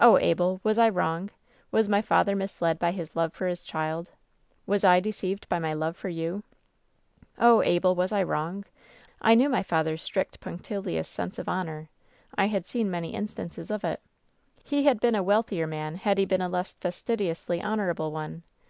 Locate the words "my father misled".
1.86-2.78